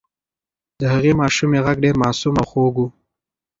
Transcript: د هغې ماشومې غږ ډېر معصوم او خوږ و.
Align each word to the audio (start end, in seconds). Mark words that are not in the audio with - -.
د 0.79 0.81
هغې 0.93 1.13
ماشومې 1.21 1.59
غږ 1.65 1.77
ډېر 1.85 1.95
معصوم 2.03 2.35
او 2.41 2.45
خوږ 2.51 2.75
و. 2.83 2.85